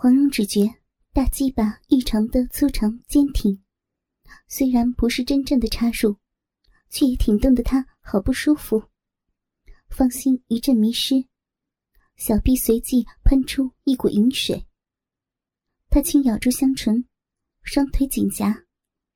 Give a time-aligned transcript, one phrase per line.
[0.00, 0.60] 黄蓉只觉
[1.12, 3.60] 大鸡巴异常的粗长坚挺，
[4.46, 6.16] 虽然不是真正的插入，
[6.88, 8.80] 却也挺动的她好不舒服。
[9.88, 11.26] 芳心一阵迷失，
[12.14, 14.64] 小臂随即喷出一股淫水。
[15.90, 17.04] 她轻咬住香唇，
[17.64, 18.66] 双腿紧夹，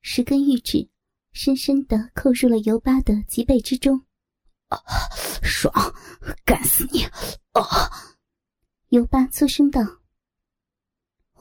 [0.01, 0.89] 十根玉指
[1.31, 4.03] 深深的扣入了尤巴的脊背之中。
[4.67, 4.77] 啊，
[5.41, 5.73] 爽，
[6.43, 7.03] 干死你！
[7.53, 8.17] 啊！
[8.89, 10.02] 尤巴粗声道。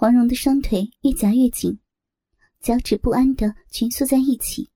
[0.03, 1.79] 黄蓉的双腿越夹越紧，
[2.61, 4.69] 脚趾不安的蜷缩在一起，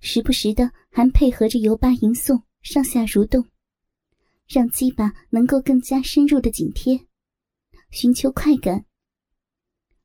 [0.00, 3.46] 时不时的还配合着尤巴吟诵，上下蠕动，
[4.46, 6.98] 让鸡巴能够更加深入的紧贴，
[7.90, 8.86] 寻求快感。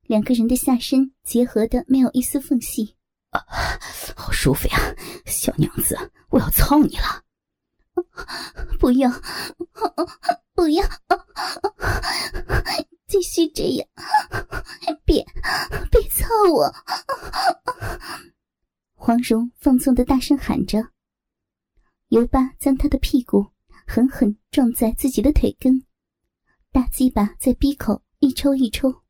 [0.07, 2.97] 两个人的下身结合的没有一丝缝隙，
[3.29, 3.39] 啊，
[4.13, 4.93] 好舒服呀，
[5.25, 5.97] 小娘子，
[6.27, 7.23] 我要操你了！
[8.79, 9.09] 不要，
[10.53, 10.83] 不要！
[13.07, 13.87] 继续这样，
[15.05, 15.23] 别
[15.91, 16.73] 别操我！
[18.95, 20.91] 黄蓉放纵的大声喊着。
[22.07, 23.47] 尤巴将他的屁股
[23.85, 25.85] 狠狠撞在自己的腿根，
[26.71, 29.03] 大鸡巴在鼻口一抽一抽。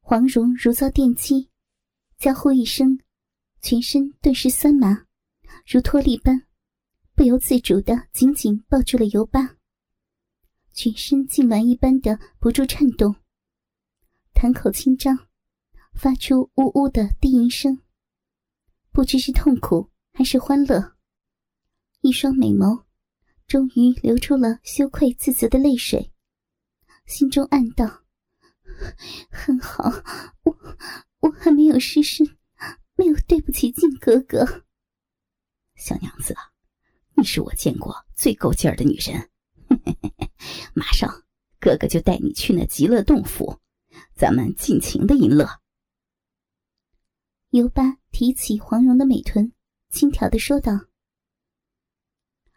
[0.00, 1.50] 黄蓉如遭电击，
[2.18, 2.98] 娇呼一声，
[3.62, 5.06] 全身顿时酸麻，
[5.66, 6.44] 如脱力般，
[7.20, 9.58] 不由自主的紧紧抱住了尤巴。
[10.72, 13.14] 全身痉挛一般的不住颤动，
[14.32, 15.28] 潭口轻张，
[15.92, 17.82] 发出呜呜的低吟声。
[18.90, 20.96] 不知是痛苦还是欢乐，
[22.00, 22.84] 一双美眸
[23.46, 26.14] 终于流出了羞愧自责的泪水，
[27.04, 28.04] 心中暗道
[29.30, 29.92] ：“很好，
[30.44, 30.56] 我
[31.18, 32.26] 我还没有失身，
[32.96, 34.64] 没有对不起靖哥哥。”
[35.76, 36.49] 小娘子啊，
[37.16, 39.30] 你是我见过最够劲儿的女人。
[40.74, 41.24] 马上，
[41.58, 43.58] 哥哥就带你去那极乐洞府，
[44.14, 45.60] 咱们尽情的淫乐。
[47.50, 49.52] 尤巴提起黄蓉的美臀，
[49.90, 50.86] 轻佻的说道：“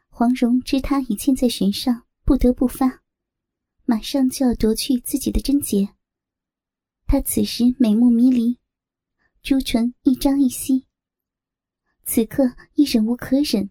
[0.08, 3.02] 黄蓉知他已牵在弦上，不得不发，
[3.86, 5.96] 马上就要夺去自己的贞洁。
[7.06, 8.60] 她此时美目迷离，
[9.42, 10.86] 朱唇一张一吸，
[12.06, 13.70] 此刻亦忍无可忍，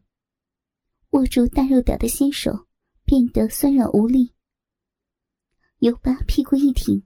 [1.13, 2.67] 握住大肉屌的纤手。”
[3.05, 4.33] 变得酸软无力，
[5.81, 7.03] 尤巴屁股一挺，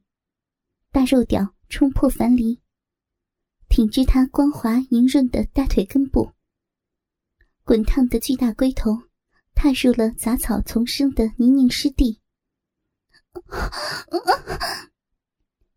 [0.93, 2.61] 大肉屌冲破樊篱，
[3.69, 6.31] 挺至他光滑莹润的大腿根部。
[7.65, 8.93] 滚烫的巨大龟头
[9.55, 12.21] 踏入了杂草丛生的泥泞湿地，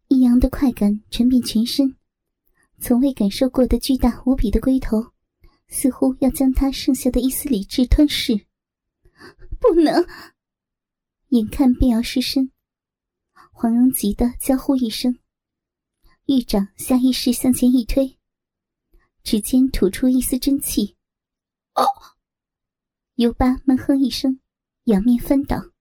[0.10, 1.96] 异样的快感传遍全身，
[2.78, 5.14] 从未感受过的巨大无比的龟头，
[5.70, 8.46] 似乎要将他剩下的一丝理智吞噬。
[9.60, 10.06] 不能！
[11.30, 12.52] 眼看便要失身，
[13.52, 15.20] 黄蓉急得娇呼一声，
[16.26, 18.18] 玉掌下意识向前一推，
[19.22, 20.98] 指尖吐出一丝真气。
[21.76, 21.86] 哦！
[23.16, 24.40] 尤巴闷哼一声，
[24.86, 25.72] 仰面翻倒。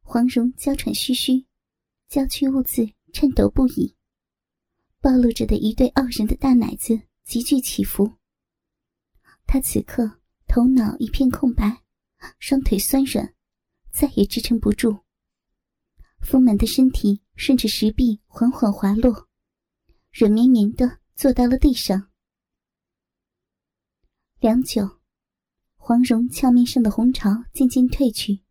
[0.00, 1.46] 黄蓉娇喘吁吁，
[2.08, 3.94] 娇躯兀自颤抖不已，
[5.00, 8.14] 暴露着的一对傲人的大奶子急剧起伏。
[9.46, 11.82] 他此刻头脑一片空白。
[12.38, 13.34] 双腿酸软，
[13.92, 15.04] 再也支撑不住。
[16.22, 19.28] 丰满的身体顺着石壁缓缓滑落，
[20.10, 22.10] 软绵绵的坐到了地上。
[24.40, 24.98] 良久，
[25.76, 28.42] 黄蓉俏面上的红潮渐渐褪去，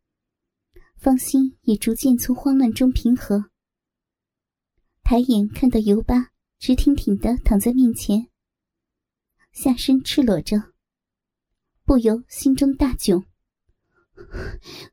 [0.95, 3.49] 芳心也逐渐从慌乱中平和。
[5.03, 8.29] 抬眼看到尤巴直挺挺的躺在面前，
[9.55, 10.73] 下身赤裸着，
[11.85, 13.23] 不由心中大窘。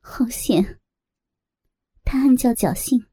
[0.01, 0.79] 好险！
[2.05, 3.05] 他暗叫侥幸。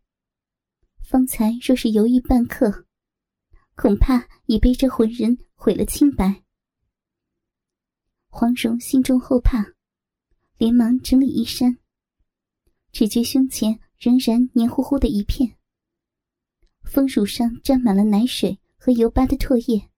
[1.03, 2.87] 方才若是犹豫半刻，
[3.75, 6.45] 恐怕已被这浑人毁了清白。
[8.29, 9.75] 黄蓉心中后怕，
[10.57, 11.79] 连忙整理衣衫，
[12.93, 15.59] 只觉胸前仍然黏糊糊的一片，
[16.85, 19.91] 丰乳上沾满了奶水和油巴的唾液，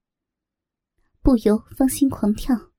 [1.23, 2.73] 不由芳心狂跳。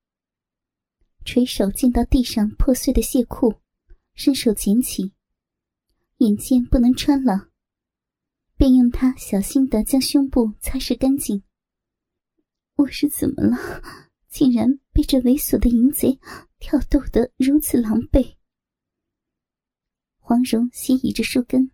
[1.25, 3.55] 垂手见到地上破碎的亵裤，
[4.13, 5.13] 伸手捡起，
[6.17, 7.49] 眼见不能穿了，
[8.55, 11.41] 便用它小心的将胸部擦拭干净。
[12.75, 13.57] 我是怎么了？
[14.29, 16.19] 竟然被这猥琐的淫贼
[16.59, 18.35] 挑逗得如此狼狈！
[20.19, 21.71] 黄蓉斜倚着树根，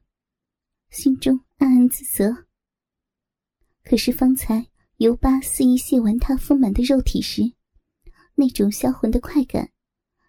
[0.89, 2.45] 心中暗暗自责。
[3.83, 4.70] 可是方才
[5.01, 7.53] 尤巴肆意亵玩她丰满的肉体时，
[8.35, 9.71] 那种销魂的快感，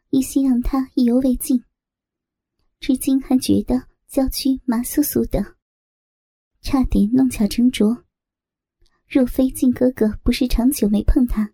[0.09, 1.63] 一心让他意犹未尽。
[2.81, 5.59] 至今还觉得娇躯麻酥酥的，
[6.63, 8.07] 差点弄巧成拙。
[9.07, 11.53] 若非靖哥哥不是长久没碰她，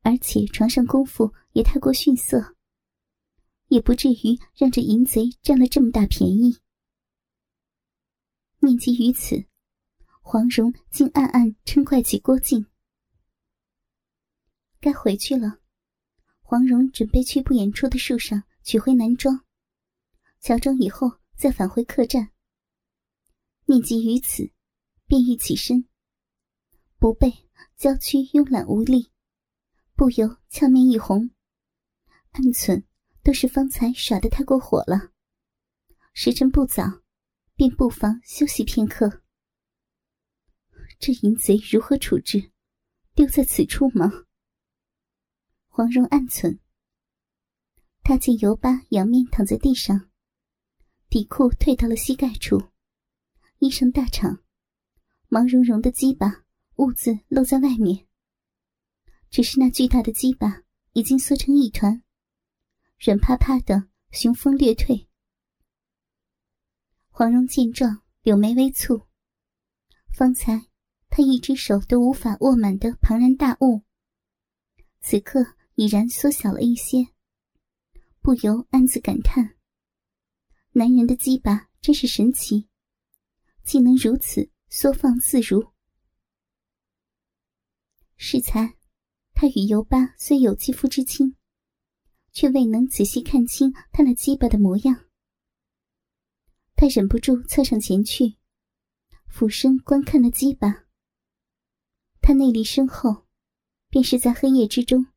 [0.00, 2.56] 而且床上功夫也太过逊色，
[3.68, 6.56] 也不至于让这淫贼占了这么大便宜。
[8.60, 9.44] 念及于此，
[10.26, 12.66] 黄蓉竟暗暗嗔怪起郭靖。
[14.80, 15.60] 该回去了，
[16.40, 19.44] 黄蓉准备去不远处的树上取回男装，
[20.40, 22.30] 乔装以后再返回客栈。
[23.66, 24.50] 念及于此，
[25.06, 25.86] 便欲起身，
[26.98, 27.30] 不备
[27.76, 29.12] 娇躯慵懒无力，
[29.94, 31.30] 不由俏面一红，
[32.32, 32.82] 暗忖
[33.22, 35.12] 都是方才耍得太过火了。
[36.14, 37.04] 时辰不早。
[37.56, 39.22] 便不妨休息片刻。
[40.98, 42.50] 这淫贼如何处置？
[43.14, 44.10] 丢在此处吗？
[45.68, 46.58] 黄蓉暗忖。
[48.02, 50.10] 他见尤巴仰面躺在地上，
[51.08, 52.70] 底裤退到了膝盖处，
[53.58, 54.42] 衣裳大敞，
[55.28, 56.44] 毛茸茸的鸡巴
[56.76, 58.06] 兀自露在外面。
[59.30, 60.62] 只是那巨大的鸡巴
[60.92, 62.02] 已经缩成一团，
[62.98, 65.08] 软趴趴的，雄风略退。
[67.08, 69.06] 黄蓉见状，柳眉微蹙。
[70.12, 70.68] 方才
[71.16, 73.84] 他一只手都无法握满的庞然大物，
[75.00, 75.46] 此刻
[75.76, 77.06] 已然缩小了一些，
[78.20, 79.54] 不由暗自感叹：
[80.72, 82.68] 男人的鸡巴真是神奇，
[83.62, 85.64] 竟能如此缩放自如。
[88.16, 88.74] 适才，
[89.34, 91.36] 他与尤巴虽有肌肤之亲，
[92.32, 95.04] 却未能仔细看清他那鸡巴的模样。
[96.74, 98.34] 他忍不住侧上前去，
[99.28, 100.83] 俯身观看了鸡巴。
[102.26, 103.26] 他内力深厚，
[103.90, 105.08] 便是在黑夜之中，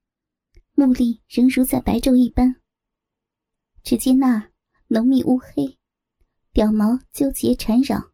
[0.73, 2.57] 目力仍如在白昼一般。
[3.81, 4.51] 只见那儿
[4.87, 5.77] 浓密乌黑，
[6.51, 8.11] 屌毛纠结缠绕，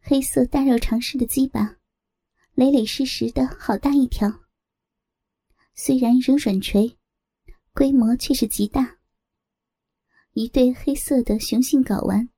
[0.00, 1.76] 黑色大肉长似的鸡巴，
[2.54, 4.40] 累累实实的好大一条。
[5.76, 6.98] 虽然仍软垂，
[7.72, 8.98] 规模却是极大。
[10.32, 12.28] 一对黑色的雄性睾丸。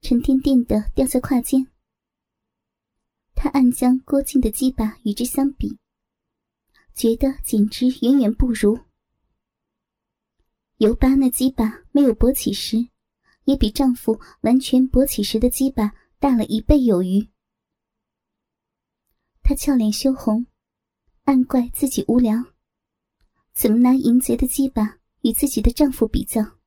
[0.00, 1.68] 沉甸甸的吊在胯间，
[3.42, 5.76] 他暗将郭靖的鸡巴与之相比，
[6.94, 8.78] 觉得简直远远不如。
[10.76, 12.88] 尤巴那鸡巴没有勃起时，
[13.42, 17.28] 也比丈夫完全勃起时的鸡巴大了一倍有余。
[19.42, 20.46] 她俏脸羞红，
[21.24, 22.36] 暗怪自己无聊，
[23.52, 26.60] 怎么拿淫贼的鸡巴与自己的丈夫比较？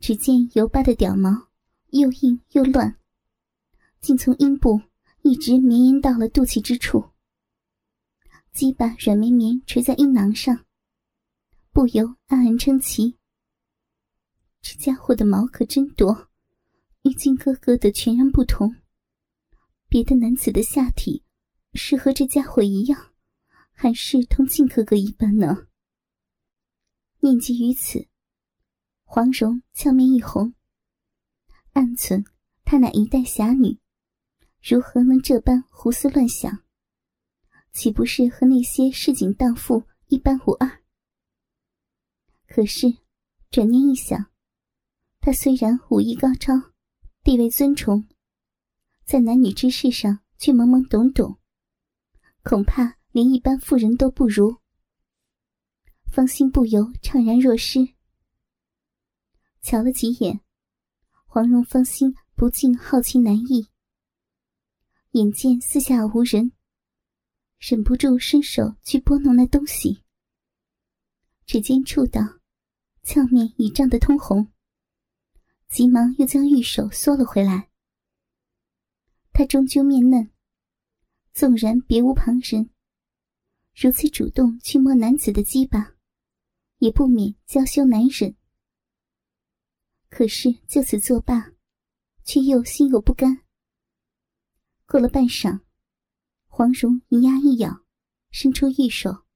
[0.00, 1.48] 只见尤巴的屌毛。
[1.92, 2.98] 又硬又乱，
[4.02, 4.82] 竟从阴部
[5.28, 7.10] 一直绵延到了肚脐之处。
[8.54, 10.64] 鸡巴软绵绵垂在阴囊上，
[11.70, 13.18] 不由暗暗称奇。
[14.62, 16.30] 这家伙的毛可真多，
[17.02, 18.74] 与靖哥哥的全然不同。
[19.86, 21.22] 别的男子的下体
[21.74, 23.12] 是和这家伙一样，
[23.72, 25.68] 还是同靖哥哥一般呢？
[27.20, 28.08] 念及于此，
[29.04, 30.54] 黄蓉俏面一红。
[31.74, 32.24] 暗存，
[32.64, 33.78] 她乃一代侠女，
[34.62, 36.62] 如何能这般胡思乱想？
[37.72, 40.82] 岂不是和那些市井荡妇一般无二？
[42.48, 42.86] 可是
[43.50, 44.30] 转念一想，
[45.20, 46.54] 她虽然武艺高超，
[47.22, 48.08] 地位尊崇，
[49.04, 51.38] 在男女之事上却懵懵懂懂，
[52.42, 54.56] 恐怕连一般妇人都不如。
[56.10, 57.94] 芳心不由怅然若失，
[59.60, 60.40] 瞧了几眼。
[61.26, 63.68] 黄蓉芳心不禁好奇难抑，
[65.18, 66.52] 眼见四下无人，
[67.58, 70.04] 忍不住伸手去拨弄那东西。
[71.44, 72.20] 指尖触到，
[73.02, 74.52] 俏面已涨得通红，
[75.68, 77.68] 急忙又将玉手缩了回来。
[79.32, 80.30] 她终究面嫩，
[81.34, 82.70] 纵然别无旁人，
[83.74, 85.96] 如此主动去摸男子的鸡巴，
[86.78, 88.36] 也不免娇羞难忍。
[90.10, 91.54] 可是就此作罢，
[92.22, 93.47] 却又心有不甘。
[94.90, 95.60] 过了半晌，
[96.46, 97.84] 黄蓉一压一咬，
[98.30, 99.26] 伸出玉手，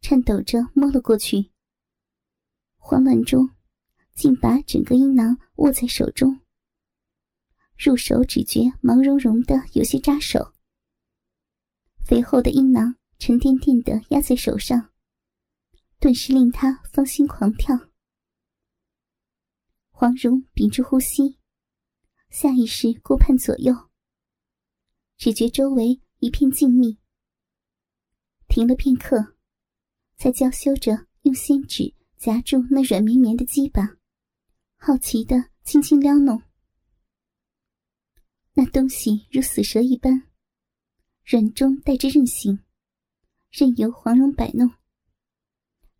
[0.00, 1.50] 颤抖着摸了过去。
[2.76, 3.50] 慌乱中，
[4.14, 6.40] 竟把整个阴囊握在手中。
[7.76, 10.54] 入手只觉毛茸茸的，有些扎手。
[12.04, 14.92] 肥厚的阴囊沉甸甸的压在手上，
[15.98, 17.76] 顿时令他芳心狂跳。
[19.90, 21.40] 黄蓉屏住呼吸，
[22.30, 23.85] 下意识顾盼左右，
[25.16, 26.96] 只觉周围一片静谧。
[28.48, 29.36] 停了片刻，
[30.16, 33.96] 才娇羞着用仙指夹住那软绵绵的鸡巴，
[34.76, 36.42] 好奇的轻轻撩弄。
[38.54, 40.28] 那东西如死蛇一般，
[41.24, 42.60] 软中带着韧性，
[43.50, 44.70] 任由黄蓉摆弄。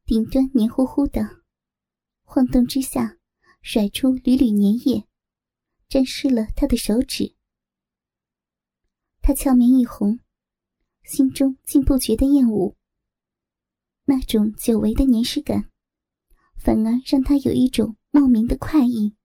[0.07, 1.43] 顶端黏糊糊的，
[2.23, 3.19] 晃动之下，
[3.61, 5.07] 甩出缕缕粘液，
[5.89, 7.36] 沾湿了他的手指。
[9.27, 10.21] 他俏面一红，
[11.03, 12.77] 心中竟不觉得厌恶。
[14.05, 15.69] 那种久违的粘湿感，
[16.57, 19.17] 反而让他有一种莫名的快意。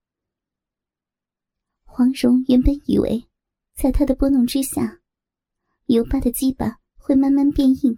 [1.84, 3.30] 黄蓉原本以为，
[3.76, 5.02] 在他的拨弄之下，
[5.86, 7.96] 油巴的鸡巴会慢慢变硬。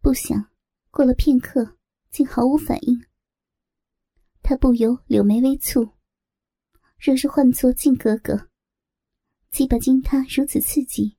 [0.00, 0.50] 不想
[0.90, 1.76] 过了片刻，
[2.10, 3.06] 竟毫无反应。
[4.42, 5.92] 他不由柳眉微蹙。
[6.98, 8.47] 若是换做靖格格，
[9.50, 11.16] 鸡巴经他如此刺激，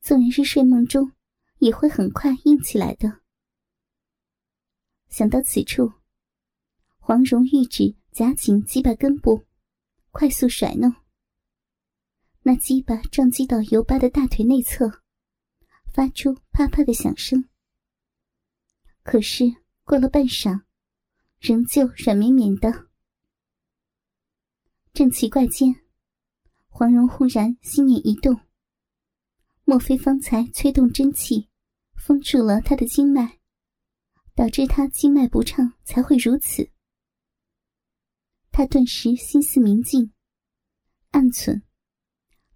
[0.00, 1.12] 纵然是睡梦中，
[1.58, 3.20] 也会很快硬起来的。
[5.08, 5.92] 想到此处，
[6.98, 9.44] 黄蓉玉指夹紧鸡巴根部。
[10.14, 10.94] 快速甩弄，
[12.42, 15.02] 那鸡巴撞击到尤巴的大腿内侧，
[15.90, 17.48] 发出啪啪的响声。
[19.02, 19.44] 可是
[19.84, 20.64] 过了半晌，
[21.40, 22.90] 仍旧软绵绵的。
[24.92, 25.81] 正奇怪间，
[26.74, 28.40] 黄蓉忽然心念一动：
[29.64, 31.50] 莫非方才催动真气，
[31.94, 33.38] 封住了他的经脉，
[34.34, 36.70] 导致他经脉不畅，才会如此？
[38.50, 40.12] 他顿时心思明镜，
[41.10, 41.62] 暗忖：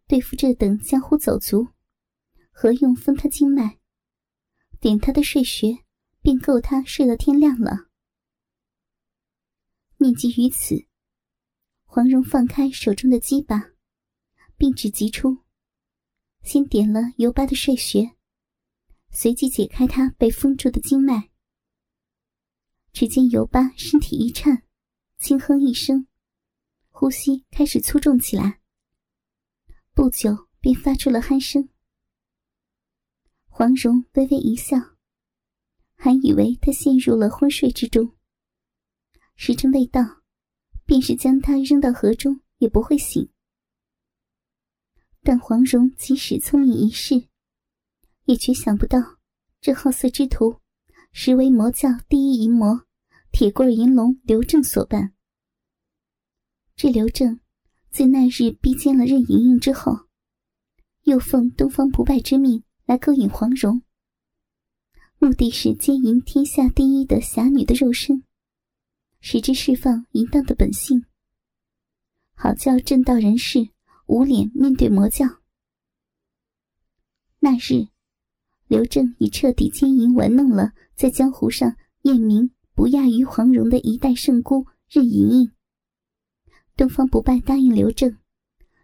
[0.07, 1.69] 对付这等江湖走卒，
[2.51, 3.79] 何用封他经脉？
[4.81, 5.85] 点他的睡穴，
[6.23, 7.91] 便够他睡到天亮了。
[9.99, 10.87] 念及于此，
[11.85, 13.76] 黄蓉放开手中的鸡巴，
[14.57, 15.45] 并指急出，
[16.43, 18.17] 先点了尤巴的睡穴，
[19.11, 21.31] 随即解开他被封住的经脉。
[22.93, 24.63] 只见尤巴身体一颤。
[25.19, 26.07] 轻哼一声，
[26.91, 28.61] 呼吸开始粗重起来。
[29.95, 31.71] 不久便发出了鼾声。
[33.47, 34.77] 黄蓉微微一笑，
[35.95, 38.15] 还以为他陷入了昏睡之中。
[39.37, 40.03] 时辰未到，
[40.85, 43.27] 便是将他扔到河中也不会醒。
[45.27, 47.25] 但黄蓉即使聪明一世，
[48.27, 49.01] 也绝想不到
[49.61, 50.61] 这好色之徒，
[51.11, 52.87] 实为魔教第一淫魔。
[53.33, 55.15] 铁棍银龙刘正所办。
[56.77, 57.41] 这刘正
[57.91, 60.07] 自那日逼奸了任盈盈之后，
[61.03, 63.83] 又奉东方不败之命来勾引黄蓉，
[65.19, 68.23] 目的是奸淫天下第一的侠女的肉身，
[69.19, 71.05] 使之释放淫荡的本性，
[72.35, 73.71] 好叫正道人士
[74.07, 75.27] 无脸面对魔教。
[77.39, 77.89] 那日，
[78.67, 82.51] 刘正已彻底奸淫玩弄了在江湖上艳名。
[82.75, 85.51] 不亚于黄蓉的一代圣姑任盈盈。
[86.77, 88.19] 东方不败答应刘正，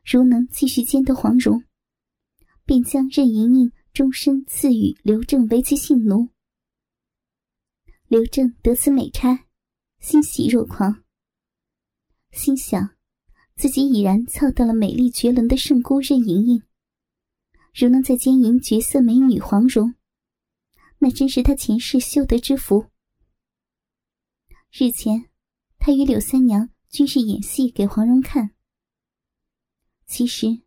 [0.03, 1.63] 如能继续奸得黄蓉，
[2.65, 6.31] 便将任盈盈终身赐予刘正为其性奴。
[8.09, 9.45] 刘正得此美差，
[9.99, 11.05] 欣喜若狂，
[12.31, 12.97] 心想
[13.63, 16.65] 自己已然凑到了美丽绝伦的圣姑任盈盈，
[17.73, 19.95] 如能再奸淫绝色美女黄蓉，
[20.99, 22.87] 那真是他前世修得之福。
[24.73, 25.31] 日前，
[25.79, 28.51] 他与柳三娘均是演戏给黄蓉看。
[30.07, 30.63] 其实，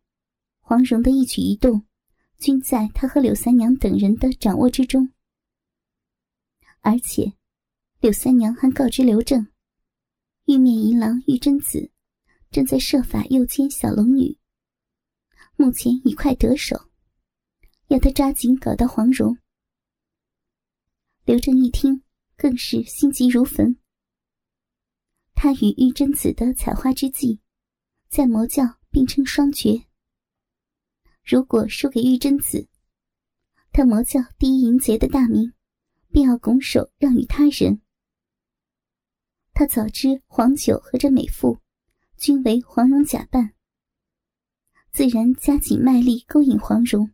[0.62, 1.86] 黄蓉的一举一动，
[2.40, 5.12] 均在他和柳三娘等人的掌握之中。
[6.80, 7.34] 而且，
[8.00, 9.48] 柳三娘还告知刘正，
[10.46, 11.92] 玉面银郎玉贞子
[12.56, 14.38] 正在设法诱奸小龙女，
[15.58, 16.90] 目前已快得手，
[17.88, 19.38] 要他抓紧搞到黄蓉。
[21.26, 22.02] 刘正一听，
[22.38, 23.78] 更是心急如焚。
[25.34, 27.42] 他与玉贞子的采花之计，
[28.08, 29.88] 在魔教并称双绝。
[31.26, 32.70] 如果输给玉贞子，
[33.74, 35.52] 他魔教第一淫贼的大名，
[36.10, 37.82] 便要拱手让与他人。
[39.52, 41.60] 他早知黄九和这美妇，
[42.25, 43.53] 均为黄蓉假扮，
[44.91, 47.13] 自然加紧卖力勾引黄蓉，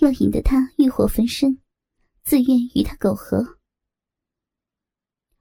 [0.00, 1.62] 要引得他欲火焚身，
[2.22, 3.58] 自愿与他苟合。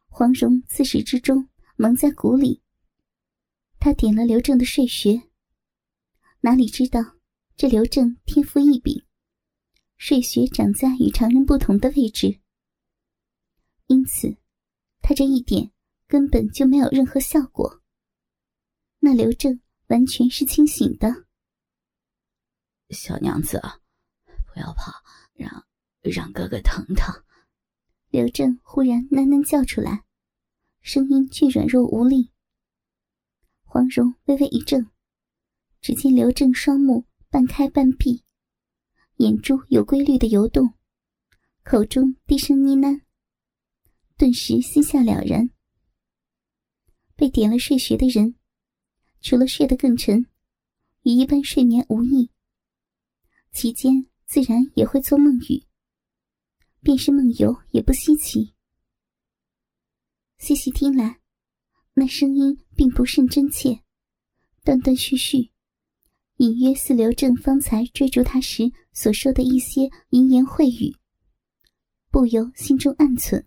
[0.08, 1.50] 黄蓉自始至终。
[1.76, 2.64] 蒙在鼓里，
[3.78, 5.22] 他点了刘正的睡穴。
[6.40, 7.02] 哪里知道
[7.58, 9.06] 这刘正天赋异禀，
[9.98, 12.40] 睡穴长在与常人不同的位置，
[13.88, 14.38] 因此
[15.02, 15.74] 他这一点
[16.08, 17.82] 根本就没有任何效果。
[19.00, 21.26] 那刘正完全是清醒的。
[22.90, 23.62] 小娘子，
[24.54, 24.94] 不要怕，
[25.34, 25.66] 让
[26.02, 27.14] 让哥哥疼疼。
[28.10, 30.04] 刘正忽然喃喃叫出来。
[30.82, 32.32] 声音却软弱无力。
[33.64, 34.92] 黄蓉微微一怔，
[35.82, 38.24] 只见刘正双目半开半闭，
[39.16, 40.76] 眼珠有规律的游动，
[41.64, 43.02] 口中低声呢喃，
[44.16, 45.50] 顿时心下了然。
[47.16, 48.36] 被点了睡穴的人，
[49.26, 50.28] 除了睡得更沉，
[51.02, 52.30] 与一般睡眠无异，
[53.52, 55.66] 其间自然也会做梦语，
[56.82, 58.54] 便是梦游也不稀奇。
[60.38, 61.22] 细细听来，
[61.96, 63.82] 那声音并不甚真切，
[64.64, 65.50] 断断续续，
[66.38, 70.96] 隐约似刘正方才追逐他时所说的一些淫言秽语，
[72.12, 73.44] 不由心中暗忖：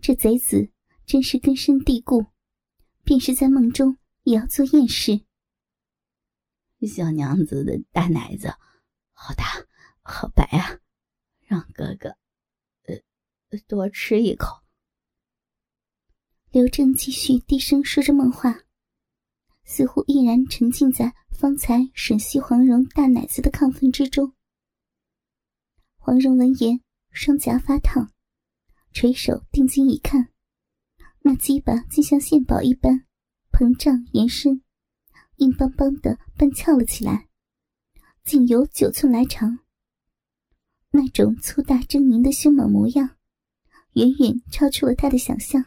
[0.00, 0.70] 这贼子
[1.04, 2.24] 真是根深蒂固，
[3.02, 5.24] 便是在梦中也要做艳事。
[6.86, 8.48] 小娘子的大奶子，
[9.12, 9.44] 好大，
[10.02, 10.80] 好白啊！
[11.46, 12.10] 让哥哥，
[12.82, 14.62] 呃，多吃一口。
[16.50, 18.64] 刘正继续低声说着梦话，
[19.64, 24.34] 似乎依然沉浸在方才吮吸黄蓉大奶子的亢奋之中。
[25.96, 28.12] 黄蓉闻言，双颊发烫，
[28.92, 30.28] 垂手定睛一看，
[31.20, 33.06] 那鸡巴竟像献宝一般
[33.54, 34.62] 膨胀延伸，
[35.36, 37.28] 硬邦邦的半翘了起来，
[38.24, 39.60] 竟有九寸来长。
[40.90, 43.16] 那种粗大狰狞的凶猛模样，
[43.92, 45.66] 远远超出了他的想象。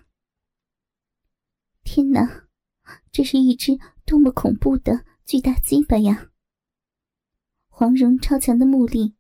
[1.86, 2.50] 天哪，
[3.14, 6.32] 这是一只多么恐怖的巨大鸡巴呀！
[7.70, 9.16] 黄蓉超强的目力，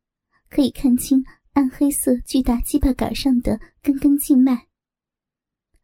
[0.49, 4.67] 可以看清暗黑色巨大鸡巴杆上的根根静脉。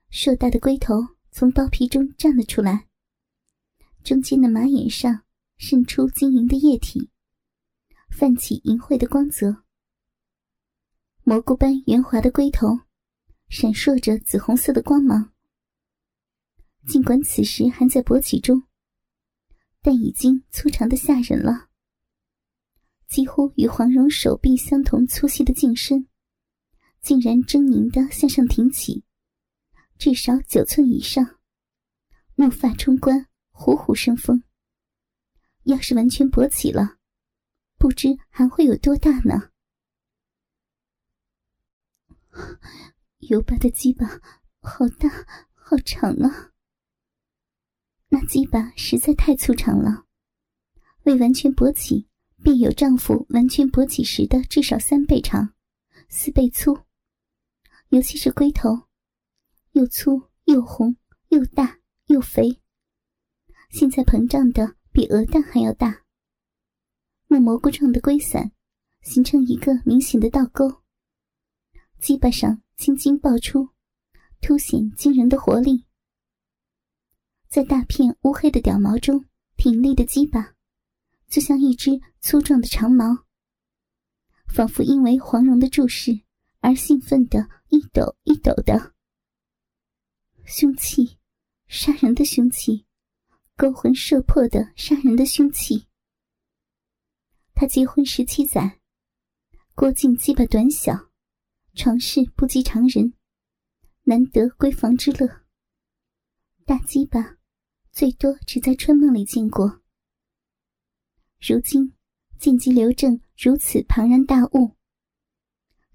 [0.10, 2.88] 硕大的龟头从包皮中站了出来，
[4.04, 5.24] 中间的马眼上
[5.58, 7.10] 渗出晶莹的液体，
[8.12, 9.64] 泛起银灰的光泽。
[11.24, 12.82] 蘑菇般圆滑的龟头，
[13.50, 15.34] 闪烁着紫红色的光芒。
[16.86, 18.62] 尽管此时还在勃起中，
[19.82, 21.70] 但已经粗长的吓人了，
[23.08, 26.08] 几乎与黄蓉手臂相同粗细的茎身，
[27.02, 29.04] 竟然狰狞的向上挺起，
[29.98, 31.40] 至少九寸以上，
[32.36, 34.44] 怒发冲冠，虎虎生风。
[35.64, 36.98] 要是完全勃起了，
[37.78, 39.52] 不知还会有多大呢？
[43.20, 44.06] 油巴的鸡巴
[44.60, 45.10] 好大，
[45.54, 46.52] 好长啊！
[48.10, 50.06] 那鸡巴实在太粗长了，
[51.04, 52.10] 未完全勃起
[52.44, 55.54] 便有丈夫完全勃起时的至少三倍长、
[56.10, 56.78] 四倍粗。
[57.90, 58.88] 尤其是龟头，
[59.74, 60.96] 又粗又红
[61.30, 62.62] 又大又肥，
[63.72, 66.04] 现在膨胀的比鹅蛋还要大。
[67.28, 68.52] 木蘑菇状的龟伞
[69.02, 70.84] 形成一个明显的倒钩，
[72.00, 73.70] 鸡巴上青筋爆出，
[74.42, 75.86] 凸显惊人的活力。
[77.48, 79.26] 在大片乌黑的屌毛中
[79.58, 80.54] 挺立的鸡巴，
[81.28, 83.26] 就像一只粗壮的长矛，
[84.48, 86.22] 仿佛因为黄蓉的注视
[86.60, 88.94] 而兴奋的一抖一抖的。
[90.46, 91.18] 凶器，
[91.68, 92.86] 杀人的凶器，
[93.56, 95.88] 勾魂摄魄的杀人的凶器。
[97.54, 98.80] 他结婚十七载，
[99.76, 101.12] 郭靖鸡巴短小，
[101.76, 103.14] 床事不及常人，
[104.04, 105.44] 难得闺房之乐。
[106.66, 107.38] 大鸡巴。
[107.94, 109.84] 最多只在春梦里见过。
[111.40, 111.94] 如今
[112.40, 114.76] 见及刘正如此庞然大物，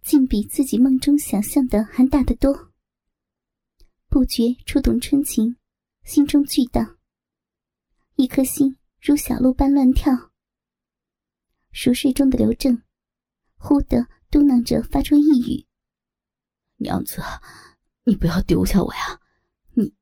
[0.00, 2.67] 竟比自己梦中想象的还大得多。
[4.10, 5.54] 不觉触动春情，
[6.02, 6.96] 心中巨荡，
[8.16, 10.10] 一颗心如小鹿般乱跳。
[11.72, 12.82] 熟睡中的刘正，
[13.58, 15.66] 忽地嘟囔着发出一语
[16.80, 17.22] ：“娘子，
[18.04, 19.20] 你不要丢下我呀！”
[19.76, 19.94] 你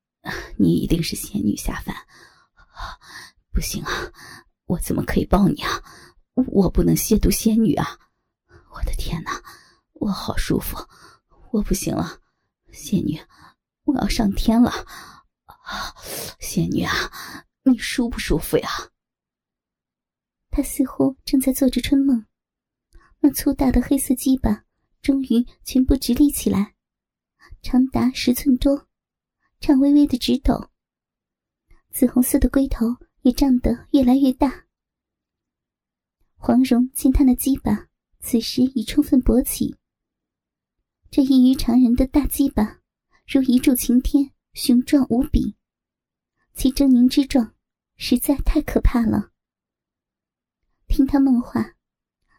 [0.56, 1.92] 你一定是仙女下凡，
[3.50, 3.90] 不行啊！
[4.66, 5.82] 我怎么可以抱你啊？
[6.34, 7.98] 我不能亵渎仙女啊！
[8.72, 9.42] 我的天哪，
[9.94, 10.78] 我好舒服，
[11.50, 12.20] 我不行了，
[12.70, 13.20] 仙女，
[13.86, 14.70] 我要上天了！
[16.38, 16.92] 仙女啊，
[17.62, 18.68] 你舒不舒服呀？
[20.50, 22.26] 他似乎正在做着春梦，
[23.20, 24.64] 那粗大的黑色鸡巴
[25.02, 26.74] 终于全部直立起来，
[27.62, 28.86] 长达十寸多。
[29.58, 30.70] 颤巍巍的直抖，
[31.90, 32.86] 紫红色的龟头
[33.22, 34.66] 也胀得越来越大。
[36.34, 37.88] 黄蓉见他那鸡巴
[38.20, 39.76] 此时已充分勃起，
[41.10, 42.80] 这异于常人的大鸡巴
[43.28, 45.56] 如一柱擎天，雄壮无比，
[46.54, 47.56] 其狰狞之状
[47.96, 49.32] 实在太可怕了。
[50.86, 51.74] 听他梦话，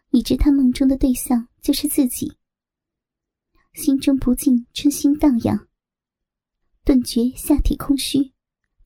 [0.08, 2.38] 已知他梦中的对象就是自己，
[3.74, 5.68] 心中不禁春心荡漾。
[6.84, 8.32] 顿觉下体空虚，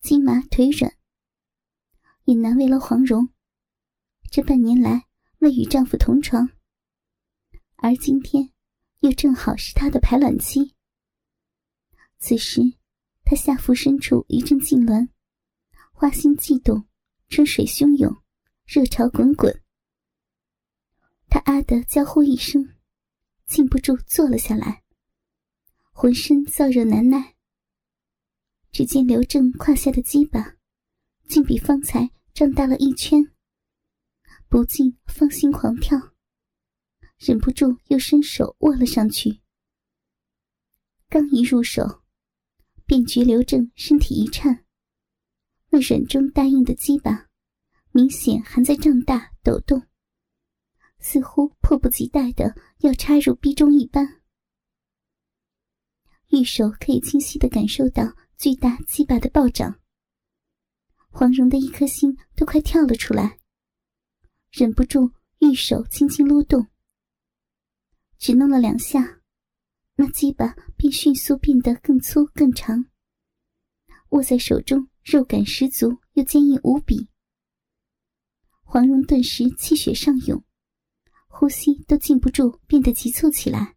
[0.01, 0.93] 筋麻腿软，
[2.25, 3.29] 也难为了黄蓉。
[4.29, 5.07] 这半年来
[5.38, 6.51] 未与丈夫同床，
[7.77, 8.51] 而今天
[9.03, 10.75] 又正好是她的排卵期。
[12.25, 12.61] 此时，
[13.25, 15.09] 他下腹深处一阵痉挛，
[15.93, 16.87] 花心悸动，
[17.29, 18.23] 春水汹涌，
[18.65, 19.61] 热潮滚滚。
[21.29, 22.77] 他啊的娇呼一声，
[23.47, 24.85] 禁不住坐了下来，
[25.91, 27.35] 浑身燥热难耐。
[28.71, 30.55] 只见刘正胯下的鸡巴，
[31.27, 33.21] 竟比方才胀大了一圈。
[34.47, 35.99] 不禁芳心狂跳，
[37.19, 39.41] 忍不住又伸手握了上去。
[41.09, 42.02] 刚一入手，
[42.93, 44.67] 便觉刘正身体一颤，
[45.71, 47.31] 那软中带硬的鸡巴，
[47.91, 49.83] 明显还在胀大抖动，
[50.99, 54.21] 似乎迫不及待的要插入逼中一般。
[56.33, 59.81] 玉手可以清晰的感受到巨大鸡巴的暴涨，
[61.09, 63.39] 黄蓉的一颗心都快跳了出来。
[64.51, 66.67] 忍不住，玉手轻轻撸动，
[68.19, 69.22] 只弄了两下，
[70.03, 72.87] 那鸡巴便迅速变得更粗更长。
[74.09, 77.07] 握在手中，肉感十足又坚硬无比。
[78.62, 80.43] 黄蓉顿时气血上涌，
[81.29, 83.77] 呼吸都禁不住变得急促起来，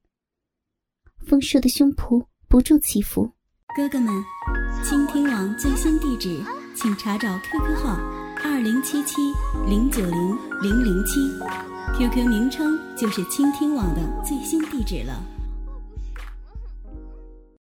[1.28, 3.32] 丰硕的胸脯不住起伏。
[3.76, 4.12] 哥哥们，
[4.84, 6.44] 倾听网最新地址，
[6.76, 8.00] 请查找 QQ 号。
[8.44, 9.22] 二零七七
[9.70, 11.20] 零九零零零七
[11.96, 15.24] ，QQ 名称就是倾听网的最新地址了。